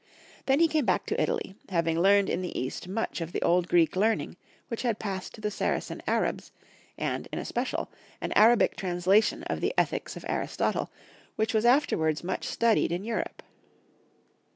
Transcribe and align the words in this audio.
Then 0.47 0.59
he 0.59 0.67
came 0.67 0.85
back 0.85 1.05
to 1.05 1.21
Italy, 1.21 1.53
having 1.69 2.01
learned 2.01 2.27
in 2.27 2.41
the 2.41 2.59
East 2.59 2.87
much 2.87 3.21
of 3.21 3.33
the 3.33 3.41
old 3.43 3.67
Greek 3.67 3.95
learning 3.95 4.35
which 4.67 4.81
ha^l 4.81 4.97
passed 4.97 5.35
to 5.35 5.41
the 5.41 5.51
Saracen 5.51 6.01
Arabs, 6.07 6.51
and, 6.97 7.27
in 7.31 7.37
especial, 7.37 7.91
an 8.19 8.31
Arabic 8.31 8.75
translation 8.75 9.43
of 9.43 9.61
the 9.61 9.75
Ethics 9.77 10.17
of 10.17 10.25
Aristotle, 10.27 10.89
which 11.35 11.53
was 11.53 11.65
afterwards 11.65 12.23
much 12.23 12.45
studied 12.47 12.91
in 12.91 13.03
Europe. 13.03 13.43